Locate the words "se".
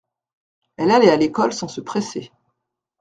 1.67-1.79